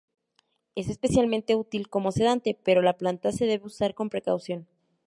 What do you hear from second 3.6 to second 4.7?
usar con precaución.